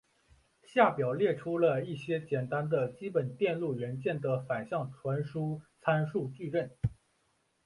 [0.63, 6.71] 下表列出了一些简单的基本电路元件的反向传输参数矩阵。